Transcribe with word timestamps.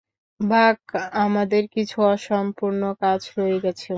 বাক, 0.39 0.79
আমাদের 1.17 1.63
কিছু 1.75 1.97
অসম্পূর্ণ 2.07 2.81
কাজ 3.01 3.21
রয়ে 3.37 3.57
গেছে। 3.59 3.89